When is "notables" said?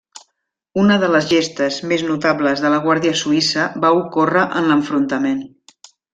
2.07-2.63